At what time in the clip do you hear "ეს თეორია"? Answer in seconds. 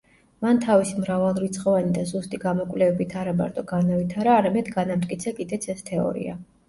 5.75-6.41